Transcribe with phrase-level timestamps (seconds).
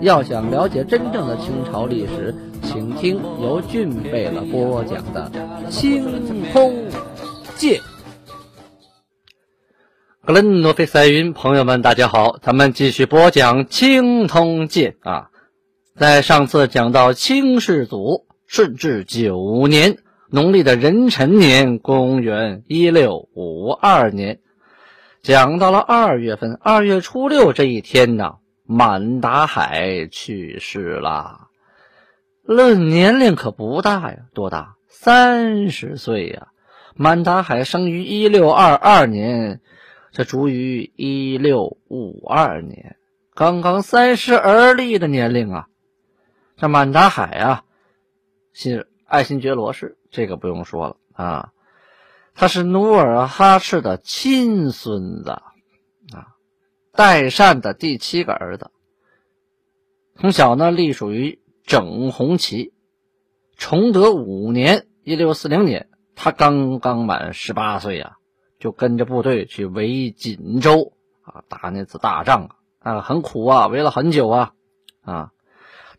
[0.00, 5.30] 要想了解真正的清朝历史，请听由俊贝勒播讲的
[5.68, 6.02] 《清
[6.52, 6.74] 通
[7.56, 7.78] 鉴》。
[10.24, 15.28] 格伦诺菲塞云，朋友们，大家好，咱们继续播讲《清通鉴》啊。
[15.94, 19.98] 在上次讲到清世祖顺治九年，
[20.30, 24.38] 农历的壬辰年，公元一六五二年，
[25.22, 28.36] 讲到了二月份，二月初六这一天呢。
[28.72, 31.48] 满达海去世了，
[32.42, 34.76] 论年龄可不大呀，多大？
[34.86, 36.52] 三十岁呀！
[36.94, 39.60] 满达海生于一六二二年，
[40.12, 42.94] 这卒于一六五二年，
[43.34, 45.66] 刚刚三十而立的年龄啊！
[46.56, 47.64] 这满达海啊，
[48.52, 51.50] 是爱新觉罗氏，这个不用说了啊，
[52.36, 55.42] 他是努尔哈赤的亲孙子。
[57.00, 58.70] 代善的第七个儿子，
[60.18, 62.74] 从小呢隶属于整红旗。
[63.56, 68.16] 崇德五年（一六四零年），他刚刚满十八岁呀，
[68.58, 70.92] 就跟着部队去围锦州
[71.22, 72.50] 啊，打那次大仗
[72.80, 74.52] 啊，啊，很苦啊，围了很久啊，
[75.00, 75.30] 啊。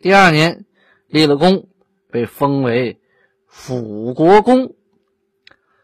[0.01, 0.65] 第二年
[1.07, 1.67] 立了功，
[2.11, 3.01] 被封为
[3.47, 4.75] 辅国公。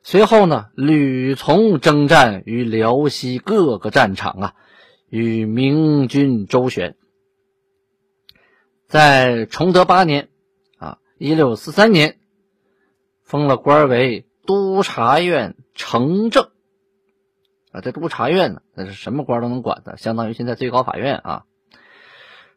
[0.04, 4.54] 随后呢，屡从征战于辽西各个战场啊。
[5.10, 6.96] 与明军周旋，
[8.88, 10.28] 在崇德八年，
[10.78, 12.20] 啊，一六四三年，
[13.24, 16.50] 封了官为督察院承正，
[17.72, 21.46] 啊，这督察院呢，那是什么官都能管的，相当于现在最高法院啊。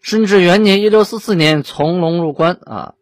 [0.01, 2.95] 顺治元年，一六四四年，从龙入关，啊，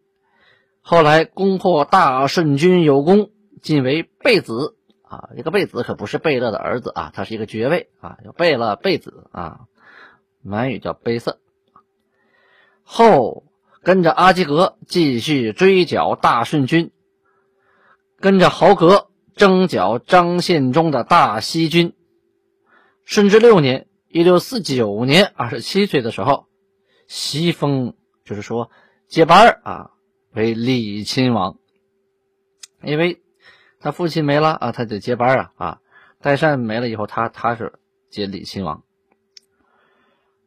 [0.81, 4.75] 后来攻破大顺军有功，晋为贝子。
[5.09, 9.61] 啊，这个贝子可不是贝勒的儿子啊，他是一个爵位啊，叫贝勒贝子啊，
[10.43, 11.39] 满语叫贝瑟。
[12.83, 13.43] 后
[13.81, 16.91] 跟着阿基格继续追剿大顺军，
[18.19, 21.95] 跟着豪格征剿张献忠的大西军。
[23.03, 26.45] 顺治六年（一六四九年），二十七岁的时候，
[27.07, 28.69] 袭封，就是说
[29.07, 29.89] 接班啊，
[30.33, 31.57] 为李亲王，
[32.83, 33.23] 因为。
[33.79, 35.79] 他父亲没了啊，他得接班啊啊！
[36.21, 37.79] 代善没了以后，他他是
[38.09, 38.83] 接李亲王。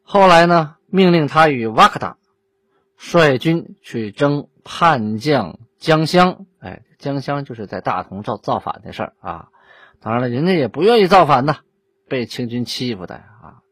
[0.03, 2.19] 后来呢，命令他与瓦克达
[2.97, 6.45] 率军去征叛将江乡。
[6.59, 9.49] 哎，江乡就是在大同造造反的事儿啊。
[9.99, 11.61] 当然了，人家也不愿意造反呐，
[12.09, 13.63] 被清军欺负的啊。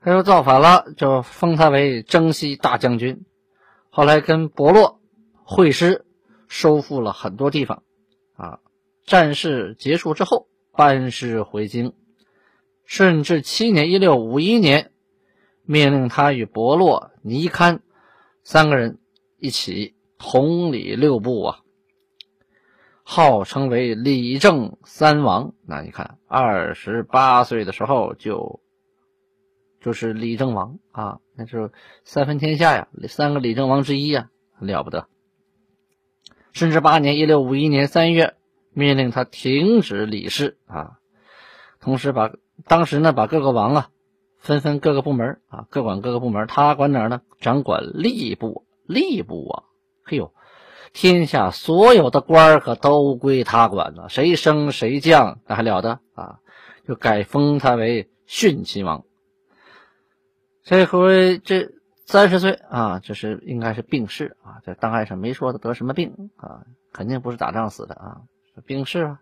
[0.00, 3.24] 他说造反了，就封他为征西大将军。
[3.90, 5.00] 后来跟伯洛
[5.42, 6.06] 会师，
[6.46, 7.82] 收复了很多地方。
[8.42, 8.58] 啊，
[9.04, 11.94] 战事结束之后，班师回京。
[12.84, 14.90] 顺治七年（一六五一年），
[15.62, 17.82] 命令他与伯洛、尼堪
[18.42, 18.98] 三个人
[19.38, 21.60] 一起统理六部啊，
[23.04, 25.54] 号称为理政三王。
[25.64, 28.60] 那你看，二十八岁的时候就
[29.80, 31.70] 就是理政王啊，那是
[32.04, 35.08] 三分天下呀，三个理政王之一呀，了不得。
[36.52, 38.34] 顺治八年（一六五一年）三月，
[38.72, 40.98] 命令他停止理事啊，
[41.80, 42.30] 同时把
[42.66, 43.88] 当时呢把各个王啊
[44.38, 46.46] 分分各个部门啊，各管各个部门。
[46.46, 47.22] 他管哪儿呢？
[47.40, 49.64] 掌管吏部，吏部啊，
[50.04, 50.34] 嘿呦，
[50.92, 56.38] 天下所有的官可都归他管了，谁升谁降那还了得啊？
[56.86, 59.04] 就改封他为训亲王。
[60.62, 61.70] 这回这。
[62.04, 64.60] 三十岁啊，这是应该是病逝啊。
[64.64, 68.20] 这档案上没说他得什么病啊，肯定不是打仗死的啊，
[68.66, 69.20] 病逝啊。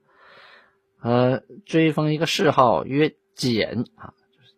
[1.03, 4.55] 呃，追封一个谥号曰简啊，就是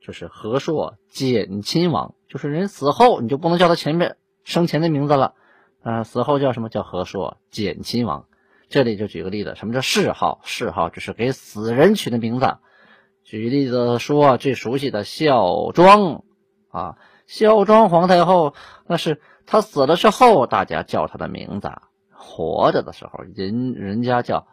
[0.00, 5.34] 就是和硕简亲王，就是人死后你就不能叫他前面生前的名字了
[5.82, 8.26] 啊，死后叫什么叫和硕简亲王。
[8.68, 10.40] 这里就举个例子，什么叫谥号？
[10.44, 12.56] 谥号就是给死人取的名字。
[13.22, 16.24] 举例子说，最熟悉的孝庄
[16.68, 16.96] 啊。
[17.26, 18.54] 孝庄皇太后，
[18.86, 21.68] 那是她死了之后，大家叫她的名字；
[22.12, 24.46] 活着的时候，人人家叫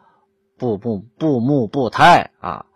[0.58, 2.66] 布布布木布泰啊，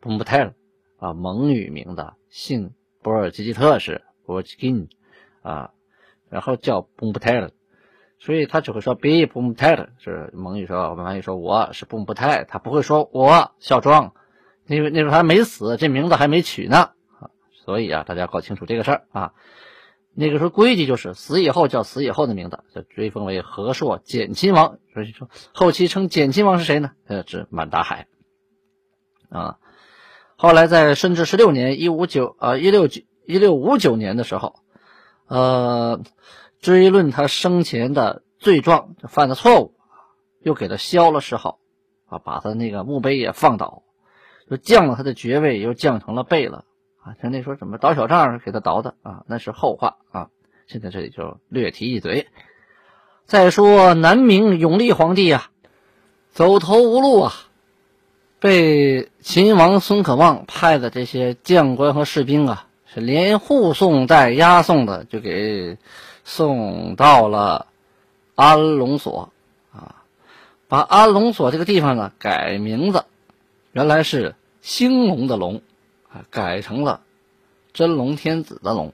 [0.00, 0.54] 布木泰
[0.98, 2.72] 啊，蒙语名字，姓
[3.02, 4.88] 博尔济吉特氏，博尔济金，
[5.42, 5.70] 啊，
[6.28, 7.50] 然后叫 b o m b t e
[8.20, 14.12] 所以他只会说 be b o m t e 是蒙语说，我们翻译说我是 b o m b t e 他不会说我孝庄，
[14.66, 16.90] 因为那时候还没死，这名字还没取呢，
[17.68, 19.34] 所以啊，大家搞清楚这个事儿啊。
[20.14, 24.78] 那个时候规矩就是死以后叫死以后的名字，就追封为和硕简亲王。
[24.94, 26.92] 所以说后期称简亲王是谁呢？
[27.06, 28.06] 呃，指满大海
[29.28, 29.58] 啊。
[30.36, 34.54] 后来在顺治十六年（一五九啊一六九一六五九年）的时候，
[35.26, 36.00] 呃，
[36.62, 39.74] 追论他生前的罪状、犯的错误，
[40.40, 41.58] 又给他削了谥号
[42.06, 43.82] 啊，把他那个墓碑也放倒，
[44.48, 46.64] 就降了他的爵位，又降成了贝勒
[47.20, 49.22] 像那时候怎么倒小账给他倒的啊？
[49.26, 50.28] 那是后话啊。
[50.66, 52.26] 现在这里就略提一嘴。
[53.24, 55.50] 再说南明永历皇帝啊，
[56.30, 57.32] 走投无路啊，
[58.38, 65.76] 被秦王孙可望派的这些将官和士兵啊，是连护送带押送的，就给
[66.24, 67.66] 送到了
[68.34, 69.32] 安龙所
[69.72, 70.04] 啊。
[70.68, 73.04] 把安龙所这个地方呢改名字，
[73.72, 75.62] 原来是兴隆的隆。
[76.10, 77.02] 啊，改成了
[77.72, 78.92] 真龙天子的龙，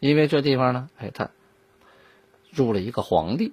[0.00, 1.30] 因为这地方呢，哎，他
[2.50, 3.52] 入了一个皇帝，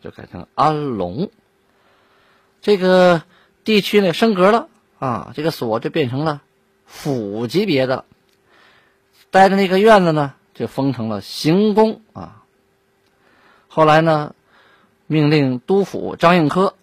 [0.00, 1.30] 就改成安龙。
[2.60, 3.22] 这个
[3.64, 4.68] 地区呢升格了
[4.98, 6.42] 啊，这个所就变成了
[6.84, 8.04] 府级别的，
[9.30, 12.42] 待的那个院子呢就封成了行宫啊。
[13.68, 14.34] 后来呢，
[15.06, 16.74] 命令督府张应科，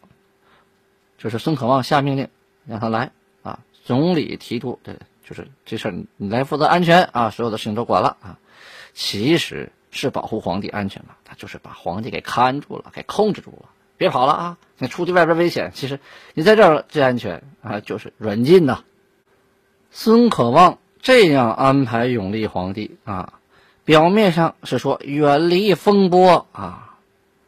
[1.17, 2.29] 就是孙可望下命令
[2.65, 3.11] 让他来。
[3.83, 4.97] 总理提督，对，
[5.27, 8.39] 就是这事儿，你来负责安全啊，所有的事情都管了啊。
[8.93, 14.57] 其实是保护皇帝安全嘛，他就是把皇帝给看住了，给控制住了，别跑了啊！
[14.77, 15.99] 你出去外边危险，其实
[16.33, 18.83] 你在这儿最安全啊，就是软禁呐。
[19.91, 23.33] 孙可望这样安排永历皇帝啊，
[23.83, 26.97] 表面上是说远离风波啊，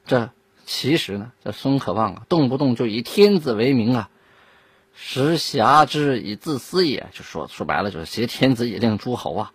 [0.06, 0.32] 这
[0.66, 4.10] 其实呢，这孙可望啊，动不动就以天子为名啊。
[4.97, 9.51] 时侠之以自私也，就说说白了就是挟天子以令诸侯啊。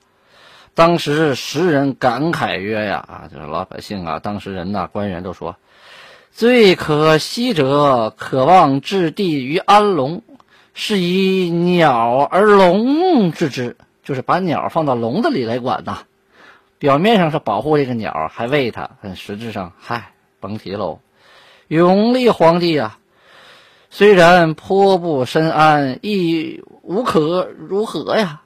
[0.74, 5.56] 当时时人感慨曰：“呀啊，就是老百姓啊，当时人呐，官员都说，
[6.30, 10.22] 最可惜者，渴望置地于安龙，
[10.74, 16.04] 是以鸟而龙之之，就是把鸟放到笼子里来管呐。
[16.78, 21.00] 表面上是保护这个鸟，还喂它，但实质上，嗨，甭提喽。
[21.66, 22.98] 永历皇帝啊。”
[23.90, 28.42] 虽然颇不深安，亦无可如何呀。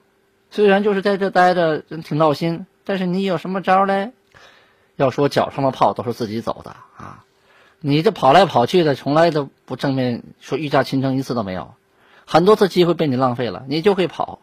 [0.50, 4.12] 虽然就是在这待着，挺闹心，但是你有什么招嘞？
[4.96, 7.24] 要说脚上的泡都是自己走的啊，
[7.80, 11.74] 你这跑来跑去的，从来都不正面说御驾亲征一次都没有，
[12.26, 14.38] 很多次机会被你浪费了，你就会跑。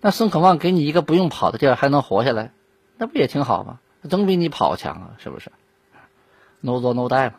[0.00, 2.52] 那孙可望给你一个不用跑的地儿，还能活下来，
[2.98, 3.78] 那不也挺好吗？
[4.10, 5.50] 总比你跑强啊，是不是
[6.60, 7.34] ？No 做 No die 嘛。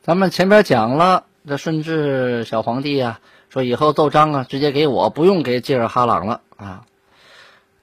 [0.00, 1.26] 咱们前边讲了。
[1.46, 6.86] 这顺治小皇帝啊，说以后奏章啊，直接给我，不用给吉尔哈朗了啊。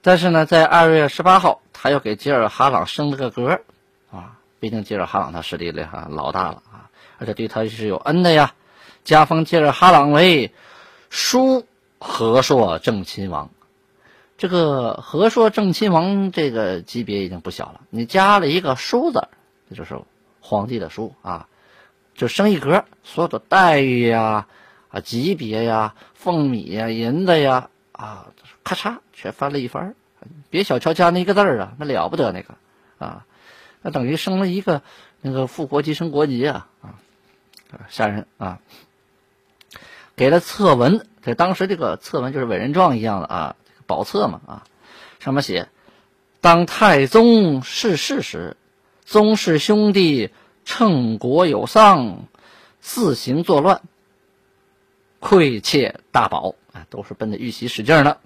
[0.00, 3.60] 但是呢，在二月十八号，他又给吉尔哈朗升了个格
[4.10, 4.38] 啊。
[4.60, 8.54] 毕竟吉尔哈朗他势力厉害，老大了啊，而且对他是有恩的呀。
[9.04, 10.52] 加封吉尔哈朗为
[11.10, 11.66] 叔
[11.98, 13.50] 和硕正亲王。
[14.38, 19.28] 这个和硕正亲王这个级别已经不小了，你加了一个叔字，
[19.68, 20.00] 这就是
[20.40, 21.46] 皇帝的叔啊。
[22.20, 24.46] 就升一格，所有的待遇呀、
[24.90, 28.26] 啊级别呀、俸米呀、银子呀，啊，
[28.62, 29.94] 咔嚓全翻了一番
[30.50, 32.56] 别小瞧加那一个字儿啊，那了不得那个
[32.98, 33.24] 啊，
[33.80, 34.82] 那等于升了一个
[35.22, 37.00] 那个副国级升国级啊啊，
[37.88, 38.58] 吓人啊！
[40.14, 44.64] 给了册文，这当时这个册文就是委任状一样的啊，宝册嘛啊，
[45.20, 45.70] 上面写：
[46.42, 48.58] 当太宗逝世时，
[49.06, 50.28] 宗室兄弟。
[50.64, 52.24] 趁国有丧，
[52.80, 53.82] 肆行作乱，
[55.18, 58.16] 愧窃大宝啊，都是奔着玉玺使劲呢。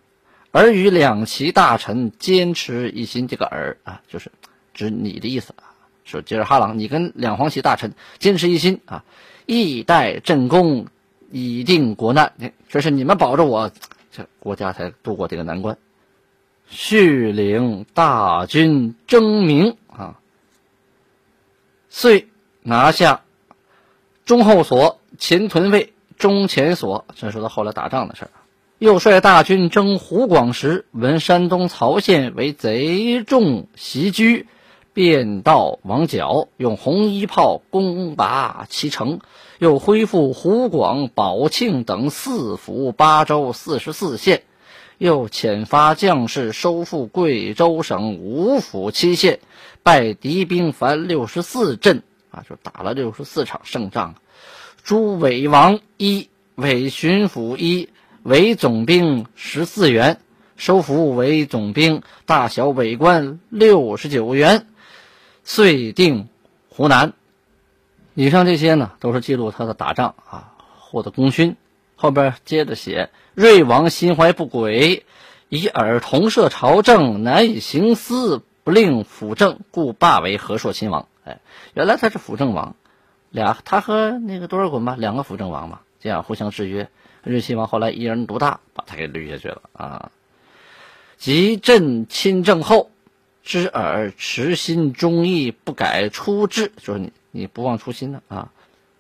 [0.51, 4.31] 而与两旗大臣坚持一心，这个“尔”啊，就是
[4.73, 5.75] 指你的意思啊。
[6.05, 9.05] 说吉尔哈朗，你跟两黄旗大臣坚持一心啊，
[9.47, 10.87] 义待朕功，
[11.33, 12.33] 以定国难。
[12.69, 13.73] 这是你们保着我，
[14.13, 15.77] 这国家才度过这个难关。
[16.67, 20.21] 续领大军征明啊，
[21.95, 22.27] 遂。
[22.67, 23.21] 拿下
[24.25, 28.31] 中后所、前屯卫、中前所，这说到后来打仗的事儿。
[28.79, 34.47] 又率大军征湖广时，闻山东曹县为贼众袭居，
[34.95, 39.21] 便道王角，用红衣炮攻拔其城，
[39.59, 44.43] 又恢复湖广、保庆等四府八州四十四县，
[44.97, 49.41] 又遣发将士收复贵州省五府七县，
[49.85, 54.17] 败敌兵凡六十四阵啊，就打了六十四场胜仗。
[54.83, 57.91] 诸伪王一，伪巡抚一，
[58.23, 60.21] 伪总兵十四员，
[60.57, 64.67] 收服伪总兵大小伪官六十九员，
[65.45, 66.29] 遂定
[66.71, 67.13] 湖南。
[68.15, 71.57] 以上这些呢，都是记录他的打仗啊获得功勋。
[71.97, 75.05] 后边接着写：瑞王心怀不轨，
[75.51, 81.07] 以尔同摄朝政，难以行思，不令辅政，故罢为和硕亲王。
[81.25, 81.39] 哎，
[81.75, 82.75] 原来他是辅政王，
[83.31, 86.89] 俩他和那个多尔衮吧，两个辅政王嘛，这样互相制约。
[87.23, 90.11] 瑞亲王后来一人独大，把他给捋下去了啊。
[91.17, 92.91] 及朕亲政后，
[93.43, 97.13] 知尔持心忠义，不改初志，就是你。
[97.37, 98.53] 你不忘初心呢啊！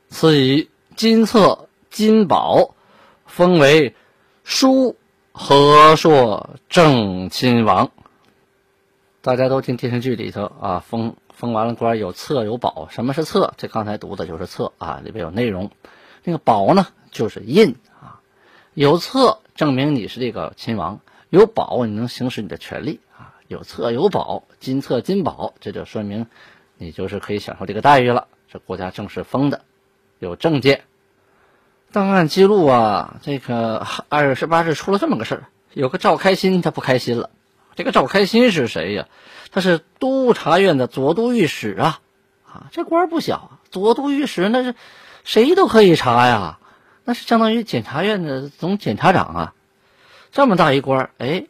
[0.09, 2.75] 赐以金册、金宝，
[3.27, 3.95] 封为
[4.43, 4.97] 书
[5.31, 7.93] 和硕正亲王。
[9.25, 12.89] 大家都听电视剧里头啊，封封完了官有册有宝。
[12.91, 13.55] 什么是册？
[13.57, 15.71] 这刚才读的就是册啊，里边有内容。
[16.25, 18.21] 那个宝呢，就是印啊。
[18.75, 21.01] 有册证明你是这个亲王，
[21.31, 23.33] 有宝你能行使你的权利啊。
[23.49, 26.27] 有册有宝，金册金宝，这就说明。
[26.77, 29.63] 你就是可以享受这个待遇了，这国家正式封的，
[30.19, 30.83] 有证件。
[31.93, 37.31] 档案记录啊，这个二月十八日出了这么个事儿，有个赵开心他不开心了。
[37.75, 39.09] 这个赵开心是谁呀？
[39.51, 42.01] 他是督察院的左都御史啊，
[42.47, 43.51] 啊，这官不小啊。
[43.71, 44.75] 左都御史那是
[45.25, 46.59] 谁都可以查呀，
[47.05, 49.55] 那是相当于检察院的总检察长啊，
[50.33, 51.47] 这么大一官，哎，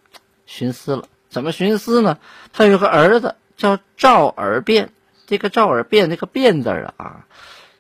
[0.49, 1.09] 徇私了。
[1.29, 2.19] 怎么徇私呢？
[2.53, 4.91] 他有个儿子叫赵尔变。
[5.27, 7.25] 这个赵尔变，这个变字啊，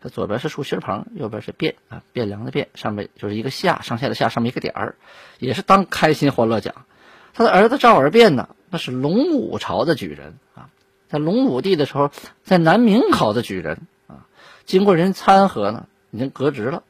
[0.00, 4.94] 它左边是竖心旁，右边是变啊，变量的变，上面就是一个下，上下的下，上面一个点儿，
[5.38, 6.74] 也是当开心欢乐奖。
[7.34, 10.70] 他的儿子赵尔变呢，那是隆武朝的举人啊，
[11.08, 12.10] 在隆武帝的时候，
[12.44, 14.26] 在南明考的举人啊，
[14.64, 16.84] 经过人参合呢，已经革职了。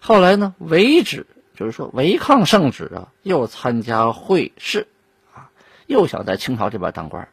[0.00, 4.88] 后来呢，违旨，就是说违抗圣旨啊，又参加会试
[5.34, 5.50] 啊，
[5.86, 7.28] 又想在清朝这边当官。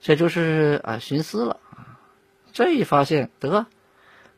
[0.00, 2.00] 这就是啊，徇私了啊！
[2.52, 3.66] 这一发现得，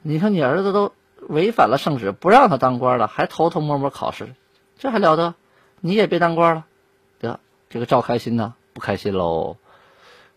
[0.02, 0.92] 你看你儿子都
[1.28, 4.34] 违反了圣旨，不让他当官了，还偷偷摸摸考试，
[4.78, 5.34] 这还了得？
[5.80, 6.66] 你也别当官了，
[7.74, 9.56] 这个赵开心呢，不开心喽。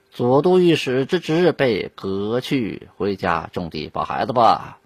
[0.10, 4.80] 左都御史之职被革去，回家种地抱孩子吧。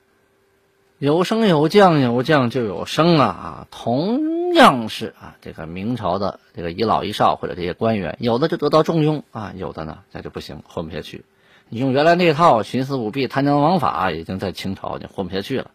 [0.99, 3.67] 有升有降，有降就有升啊！
[3.71, 4.51] 同。
[4.53, 11.23] 样是啊，这个明朝的这个一老一少或者这些官员，有的就得到重用啊，有的呢那就不行，混不下去。
[11.69, 15.71] 你用原来那套徇私舞弊、贪赃枉法，已经在清朝就混不下去了。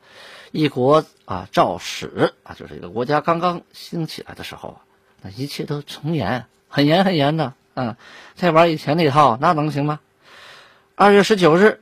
[0.52, 4.84] 一国啊，肇始啊，就是一个国家刚刚兴起来的时候啊，
[5.22, 7.52] 那一切都从严，很严很严的。
[7.74, 7.96] 嗯，
[8.34, 10.00] 再玩以前那套，那能行吗？
[10.94, 11.80] 二月十九日，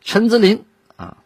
[0.00, 0.64] 陈子林
[0.96, 1.16] 啊，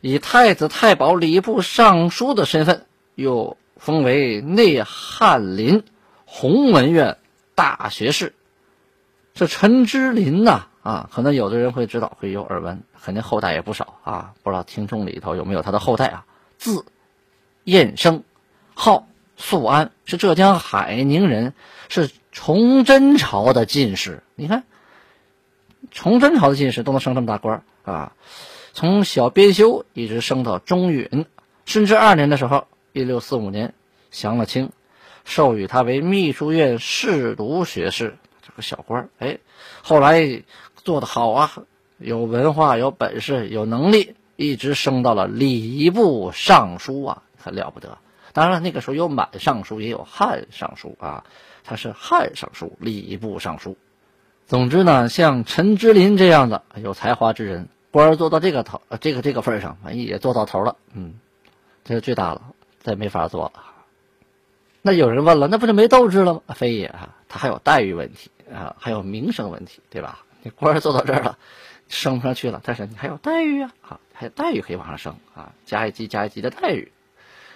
[0.00, 3.56] 以太子太保礼部尚书的身份又。
[3.80, 5.82] 封为内翰林
[6.26, 7.16] 弘文院
[7.54, 8.34] 大学士。
[9.32, 14.34] 这陈之林呐，啊，可能有的人会知道，会有耳闻，肯定后代也不少啊。
[14.42, 16.26] 不知道听众里头有没有他的后代啊？
[16.58, 16.84] 字
[17.64, 18.22] 彦生，
[18.74, 19.08] 号
[19.40, 21.54] 肃安，是浙江海宁人，
[21.88, 24.22] 是崇祯朝的进士。
[24.36, 24.62] 你看，
[25.90, 28.12] 崇祯朝的进士都能升这么大官啊！
[28.72, 31.26] 从小编修一直升到中允。
[31.66, 32.66] 顺治二年的时候。
[32.92, 33.72] 一六四五年，
[34.10, 34.72] 降了清，
[35.24, 39.08] 授予他为秘书院侍读学士，这个小官儿。
[39.20, 39.38] 哎，
[39.80, 40.42] 后来
[40.74, 41.52] 做得好啊，
[41.98, 47.96] 有文化、有本事、有能力，一直升到了礼部尚书啊，很了不得。
[48.32, 51.24] 当然，那个时候有满尚书，也有汉尚书啊，
[51.64, 53.76] 他是汉尚书，礼部尚书。
[54.46, 60.76] 总之呢，像陈之林这样的有才华之人，官做到这个头，这个这个份上，也做到头了。
[60.92, 61.14] 嗯，
[61.84, 62.42] 这是最大了。
[62.82, 63.52] 再没法做了。
[64.80, 66.40] 那有人问了，那不是没斗志了吗？
[66.54, 70.24] 非也啊，他还有待遇问题啊，还有名声问题，对吧？
[70.42, 71.36] 你官做到这儿了，
[71.90, 76.90] 升不上去了，但是你还有待遇啊，还有待遇可以往上升啊，加一级加一级的待遇，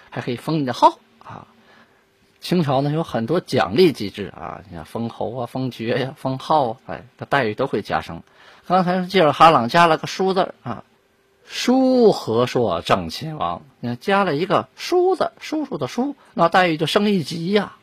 [0.09, 1.47] 还可以封你的号啊。
[2.41, 8.23] 清朝呢有很多奖励机制啊，你看封侯啊、封爵呀、封号啊，哎，他待遇都会加升。
[8.67, 10.83] 刚才是吉尔哈朗加了个书字啊。
[11.47, 17.73] 叔和硕正亲王，你看加了一个叔字，叔叔的叔，那待遇就升一级呀。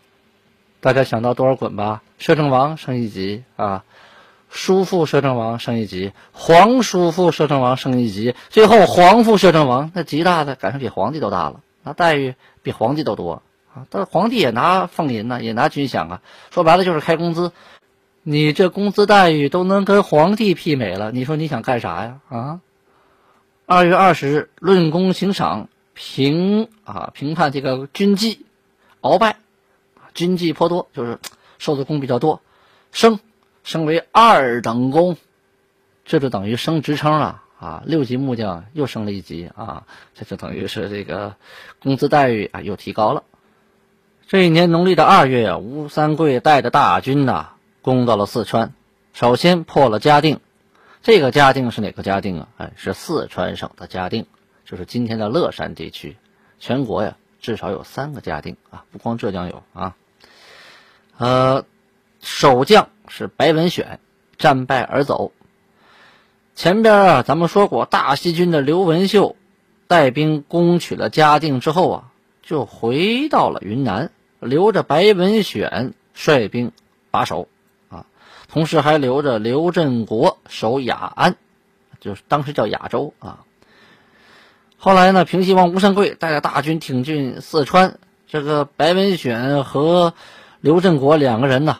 [0.81, 2.02] 大家想到多少滚吧？
[2.19, 3.85] 摄政王升一级啊，
[4.50, 13.43] 叔父摄政王升一级，皇叔父摄政王升一级，最后皇父摄政王那极大的，赶上比皇帝都大了，那待遇比皇帝都多
[13.75, 17.53] 啊，但是皇帝也拿俸银呢，也拿军饷啊，说白了就是开工资。
[18.23, 22.21] 你这工资待遇都能跟皇帝媲美了，你说你想干啥呀？
[22.29, 22.61] 啊？
[23.67, 28.47] 二月二十日，论功行赏，评啊评判这个军纪，
[29.01, 29.37] 鳌拜，
[30.15, 31.19] 军纪颇多，就是
[31.59, 32.43] 受的功比较多，
[32.93, 33.19] 升
[33.65, 35.17] 升为二等功，
[36.05, 37.83] 这就等于升职称了啊！
[37.87, 41.37] 六级木匠又升了一级啊，这就等于是这个
[41.81, 43.23] 工资待遇啊又提高了。
[44.26, 47.50] 这一年农历的二月啊，吴三桂带着大军呐。
[47.83, 48.75] 攻到了四川，
[49.12, 50.38] 首先破了嘉定。
[51.02, 52.49] 这个嘉定是哪个嘉定啊？
[52.59, 54.26] 哎，是四川省的嘉定，
[54.64, 56.16] 就是今天的乐山地区。
[56.61, 59.97] 全国呀，至少有三个嘉定啊，不光浙江有啊。
[61.19, 61.64] 呃，
[62.21, 63.99] 守将是白文选，
[64.38, 65.33] 战败而走。
[66.55, 69.37] 前边啊，咱们说过，大西军的刘文秀
[69.87, 72.05] 带兵攻取了嘉定之后啊，
[72.43, 76.73] 就回到了云南，留着白文选率兵
[77.11, 77.49] 把守。
[77.89, 78.07] 啊
[78.49, 81.37] 同时还留着刘振国守雅安，
[82.01, 83.45] 就是当时叫雅州啊。
[84.77, 90.13] 后来呢，平西王吴三桂带着大军挺进四川，这个白文选和
[90.61, 91.79] 刘振国两个人呢，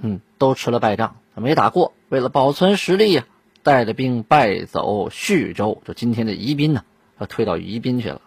[0.00, 1.92] 嗯，都吃了败仗，没打过。
[2.08, 3.24] 为了保存实力呀，
[3.62, 6.84] 带着兵败走叙州，就今天的宜宾呢，
[7.18, 8.20] 要退到宜宾去了。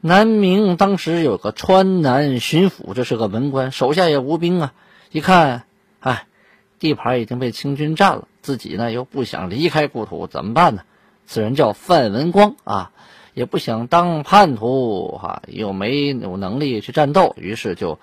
[0.00, 4.74] 南明当时有个川南巡抚，这是个文官，手下也无兵啊。
[5.10, 5.64] 一看，
[6.00, 6.26] 哎。
[6.78, 10.82] 地盘已经被清军占了，自己呢又不想离开故土，怎么办呢？
[11.24, 12.92] 此人叫范文光啊，
[13.32, 17.98] 也不想当叛徒哈，又没有能力去战斗，于是就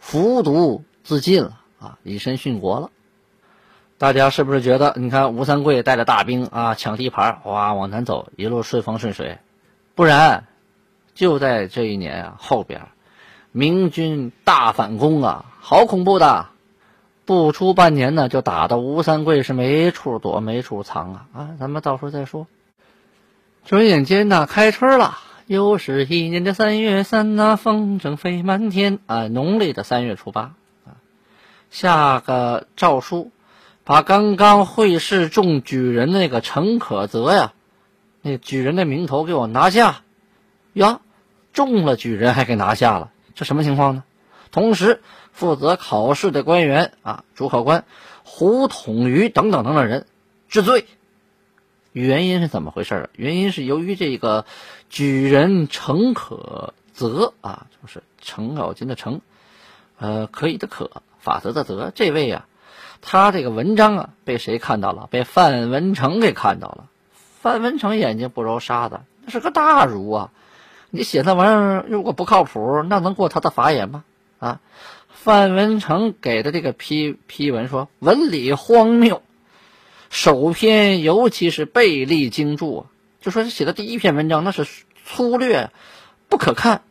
[0.00, 2.90] 服毒自尽了啊，以身殉国了。
[3.98, 9.38] 大家是不是觉得，你看吴三桂带着大兵啊抢地盘，哇往南走，一路顺风顺水？
[9.96, 10.44] 不然，
[11.14, 12.82] 就在这一年啊后边，
[13.50, 16.46] 明军大反攻啊，好恐怖的！
[17.24, 21.48] 不出半年呢，就打到吴三桂是没处躲没处藏啊啊！
[21.58, 22.46] 咱们到时候再说。
[23.64, 29.26] 转眼间呢，开春了，又是一年的三月三呐，风筝飞满天啊！
[29.26, 30.54] 农历的三月初八
[30.86, 31.02] 啊，
[31.68, 33.30] 下个诏书，
[33.88, 37.54] 把刚刚会试中举人那个陈可泽呀，
[38.20, 40.02] 那举人的名头给我拿下
[40.74, 41.00] 呀！
[41.54, 44.04] 中了举人还给拿下了，这什么情况呢？
[44.50, 45.00] 同时。
[45.30, 47.84] 负责考试的官员啊，主考官
[48.24, 50.04] 胡统瑜等等等等人
[50.48, 50.84] 治罪。
[51.92, 53.08] 原因是怎么回事啊？
[53.14, 54.46] 原因是由于这个
[54.90, 59.20] 举人程可泽啊，就是程咬金的程，
[59.96, 61.92] 呃，可以的可，法则的则。
[61.94, 62.48] 这位啊，
[63.00, 65.08] 他这个文章啊，被谁看到了？
[65.10, 66.86] 被范文成给看到了。
[67.40, 70.30] 范文成眼睛不揉沙子，那是个大儒啊。
[70.90, 74.04] 你写那玩意儿如果不靠谱，那能过他的法眼吗？
[74.38, 74.60] 啊？
[75.08, 79.20] 范文成给的这个批批文说文理荒谬，
[80.10, 82.86] 首篇尤其是背力精注，
[83.20, 84.66] 就说他写的第一篇文章那是
[85.04, 85.70] 粗略，
[86.28, 86.82] 不可看，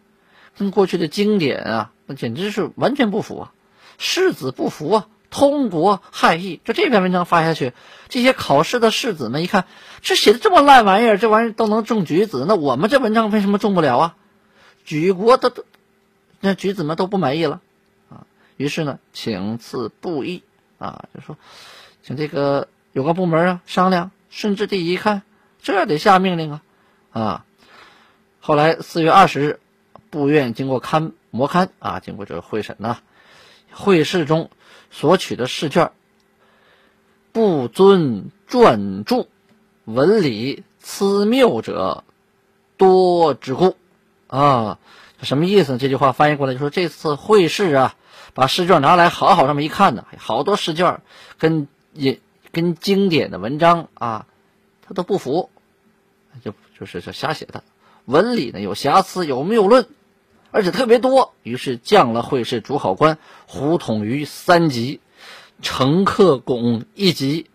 [0.58, 3.54] 跟过去的经典啊，那简直是完全不符啊，
[3.98, 6.60] 世子不服啊，通国汉义。
[6.66, 7.74] 就这篇文章发下去，
[8.10, 9.66] 这些考试的士子们一看，
[10.02, 14.16] 这写的这么烂玩意儿，这玩意儿都能中举子，那我们这文章为什么中不了啊？
[14.84, 15.64] 举国都都，
[16.40, 17.62] 那举子们都不满意了
[18.10, 18.26] 啊。
[18.56, 20.42] 于是呢，请赐布衣
[20.80, 21.38] 啊，就说，
[22.02, 24.10] 请这个有关部门啊商量。
[24.32, 25.22] 顺治帝一看，
[25.62, 26.62] 这得下命令啊，
[27.12, 27.46] 啊。
[28.40, 29.60] 后来四月二十日，
[30.10, 32.98] 部院经过勘模勘啊，经过这个会审呢，
[33.72, 34.50] 会试中
[34.92, 35.92] 所取的试卷，
[37.32, 39.28] 不遵撰著，
[39.86, 42.04] 文理疵谬者
[42.78, 43.76] 多之故
[44.28, 44.80] 啊。
[45.22, 45.78] 什么意思？
[45.78, 47.96] 这句话翻译过来就说，这次会试啊。
[48.34, 51.02] 把试卷拿来，好好这么一看呢，好多试卷
[51.40, 52.20] 跟也
[52.52, 54.28] 跟经典的文章啊，
[54.84, 55.50] 他都不符，
[56.44, 57.64] 就就是这瞎写的，
[58.06, 59.88] 文理呢有瑕疵，有谬论，
[60.58, 61.36] 而且特别多。
[61.44, 65.02] 于是降了会试主考官胡统于三级，
[65.62, 67.46] 程克拱一级，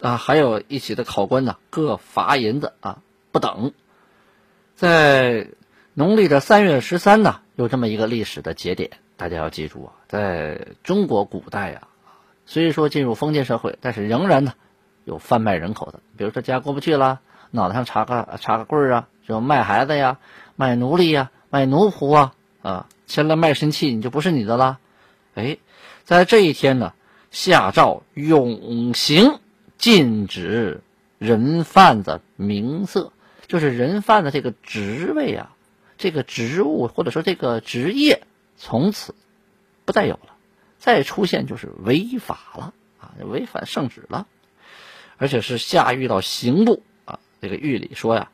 [0.00, 2.98] 啊，还有一起的考官呢，各罚银子啊
[3.30, 3.72] 不等。
[4.74, 5.46] 在
[5.94, 8.90] 农历的三月十三呢，有这么一个历史的节点。
[9.16, 11.82] 大家要记住啊，在中国古代呀，
[12.44, 14.54] 虽说进入封建社会，但是仍然呢
[15.04, 16.00] 有贩卖人口的。
[16.16, 17.20] 比如说家过不去了，
[17.52, 20.18] 脑袋上插个插个棍儿啊，就卖孩子呀、
[20.56, 24.78] 卖奴隶呀、卖奴仆啊啊，签了卖身契，你就不是你的了。
[25.34, 25.56] 哎，
[26.04, 26.92] 在这一天呢，
[27.30, 29.40] 下诏永行
[29.78, 30.82] 禁止
[31.16, 33.10] 人贩子名色，
[33.46, 35.56] 就是人贩子这个职位啊，
[35.96, 38.24] 这个职务或者说这个职业
[38.58, 39.14] 从此
[39.86, 40.36] 不再有了，
[40.78, 44.26] 再出现就是违法了啊，违反圣旨了，
[45.16, 47.18] 而且是下狱到刑部啊。
[47.40, 48.30] 这个狱里说呀，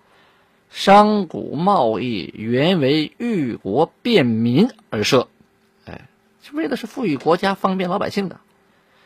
[0.73, 5.29] 商贾贸易原为裕国便民而设，
[5.85, 6.09] 哎，
[6.55, 8.41] 为的是富裕国家、方便老百姓的。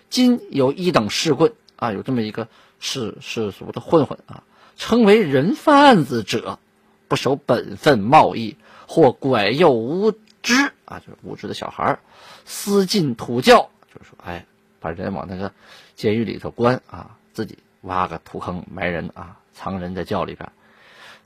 [0.09, 2.47] 今有一等世棍啊，有这么一个
[2.79, 4.45] 世世俗的混混啊，
[4.77, 6.61] 称为人贩子者，
[7.09, 11.99] 不守本分贸易，或拐诱无知啊，就是无知的小孩
[12.45, 14.47] 私进土窖，就是说，哎，
[14.79, 15.53] 把人往那个
[15.97, 20.49] 监狱里头关啊，自己挖个土坑埋人啊，藏人在窖里边，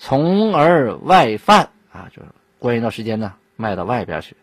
[0.00, 4.34] 从而外贩啊，就是关一段时间呢，卖到外边去，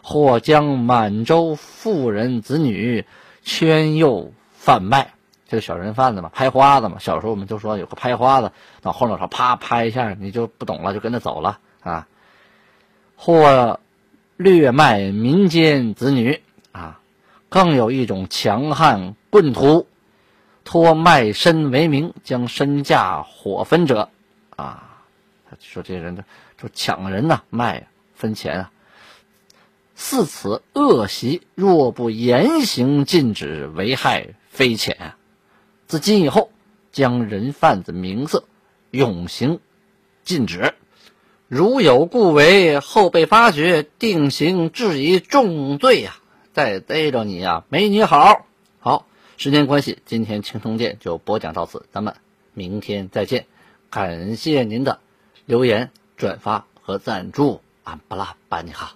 [0.00, 3.04] 或将满洲妇人子女。
[3.42, 5.14] 圈诱贩卖，
[5.48, 6.98] 这个小人贩子嘛，拍花子嘛。
[7.00, 12.06] 小时候我们就说有个拍花子，往后脑勺啪拍一下，你就不懂了，就跟着走了啊。
[13.16, 13.80] 或
[14.36, 17.00] 掠卖民间子女啊，
[17.48, 19.86] 更有一种强悍棍徒，
[20.64, 24.10] 托卖身为名，将身价火分者
[24.54, 24.89] 啊。
[25.50, 26.24] 他说这些人
[26.56, 28.72] 就抢人呐，卖分钱啊。
[29.96, 35.14] 似此恶习，若不严刑禁止，危害非浅。
[35.86, 36.50] 自今以后，
[36.92, 38.44] 将人贩子名色
[38.90, 39.60] 永行
[40.22, 40.74] 禁止。
[41.48, 46.16] 如有故为，后被发觉，定刑治以重罪呀！
[46.52, 48.46] 再逮着你呀，没你好。
[48.78, 52.14] 好，时间关系，今天青铜剑就播讲到此，咱们
[52.54, 53.46] 明天再见。
[53.90, 55.00] 感谢您的
[55.50, 58.94] 留言、转发和赞助，俺不拉巴你哈。